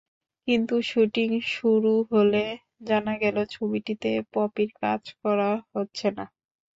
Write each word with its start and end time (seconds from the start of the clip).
কিন্তু 0.47 0.75
শুটিং 0.89 1.29
শুরু 1.53 1.93
হলে 2.11 2.43
জানা 2.83 3.13
গেল, 3.23 3.37
ছবিটিতে 3.51 4.11
পপির 4.33 4.69
কাজ 4.81 5.01
করা 5.21 5.49
হচ্ছে 5.73 6.07
না। 6.17 6.25